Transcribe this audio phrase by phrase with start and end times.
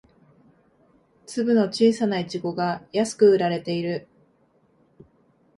[1.27, 4.07] 粒の小さなイチゴが安く売られている